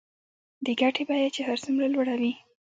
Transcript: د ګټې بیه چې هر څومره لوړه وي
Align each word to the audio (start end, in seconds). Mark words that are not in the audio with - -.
د 0.65 0.67
ګټې 0.81 1.03
بیه 1.07 1.29
چې 1.35 1.41
هر 1.47 1.57
څومره 1.63 1.85
لوړه 1.93 2.15
وي 2.21 2.33